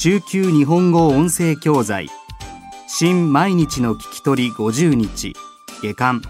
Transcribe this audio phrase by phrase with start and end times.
[0.00, 2.08] 中級日本語音声教材。
[2.86, 5.34] 新毎日の聞き取り50日。
[5.82, 6.22] 下巻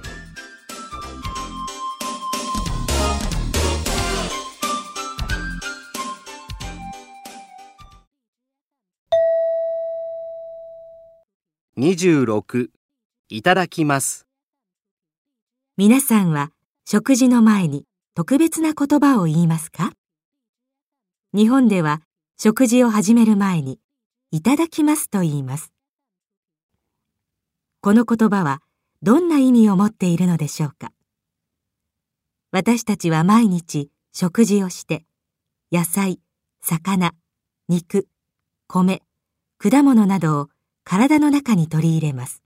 [11.77, 12.69] 26
[13.29, 14.27] いただきます。
[15.77, 16.53] 皆さんは
[16.87, 19.93] 食事の前に特別な言葉を言いますか？
[21.35, 22.01] 日本では
[22.41, 23.81] 食事を始める前に
[24.31, 25.73] いただきますと言います。
[27.81, 28.63] この言葉は
[29.03, 30.93] どんな意味を持っているのでしょうか？
[32.53, 35.05] 私たちは毎日食事をして
[35.73, 36.21] 野菜、
[36.61, 37.11] 魚、
[37.69, 38.07] 肉、
[38.69, 39.03] 米、
[39.59, 40.49] 果物などを
[40.85, 42.41] 体の中に取り入れます。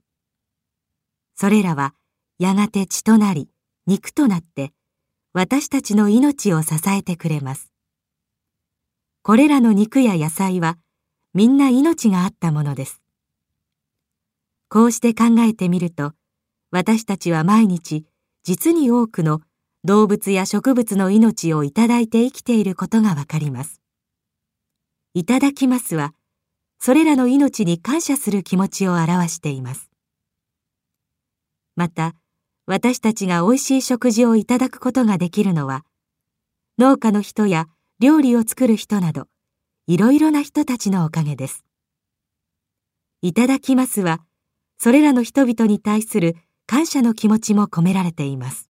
[1.35, 1.93] それらは
[2.39, 3.47] やがて血となり
[3.85, 4.73] 肉となって
[5.33, 7.69] 私たちの命を支えてくれます。
[9.25, 10.77] これらの肉や野菜は
[11.33, 13.01] みんな命があったものです。
[14.67, 16.11] こうして考えてみると、
[16.71, 18.05] 私たちは毎日
[18.43, 19.39] 実に多くの
[19.85, 23.79] 動物や植物の命をいただいて生きていることがわかります。
[25.13, 26.13] いただきますは、
[26.81, 29.89] それらの命に感謝する気持ちを表しています。
[31.77, 32.13] また、
[32.65, 35.85] 私たちが美味しい食事をいただくことができるのは、
[36.77, 37.67] 農家の人や
[37.99, 39.27] 料理を作る人など、
[39.87, 41.63] いろいろな人たちのおかげです。
[43.21, 44.21] いただきますは、
[44.77, 48.72] それらの人々に対する感謝の気持ちも込められています。